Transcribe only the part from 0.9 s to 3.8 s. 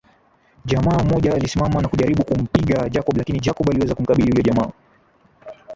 mmoja alisimama na kujaribu kumpiga Jacob lakini Jacob